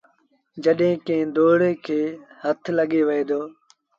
جڏهيݩ 0.63 1.03
ڪݩهݩ 1.05 1.31
دوڙيٚ 1.35 1.81
کي 1.85 2.01
هٿ 2.43 2.61
لڳي 2.77 3.01
وهي 3.07 3.23
دو۔ 3.29 3.41